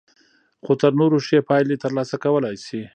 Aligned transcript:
خو 0.63 0.71
تر 0.81 0.91
نورو 0.99 1.17
ښې 1.25 1.39
پايلې 1.49 1.75
ترلاسه 1.83 2.15
کولای 2.23 2.55
شئ. 2.65 2.81